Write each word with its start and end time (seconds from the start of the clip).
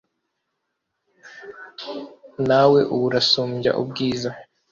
nawe 2.47 2.79
ubasumbya 2.97 3.71
ubwiza 3.81 4.29